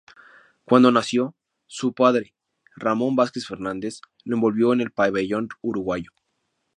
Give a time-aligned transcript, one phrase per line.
[0.65, 1.35] Cuando nació,
[1.67, 2.33] su padre,
[2.75, 6.09] Ramón Vázquez Fernández, lo envolvió en el pabellón uruguayo.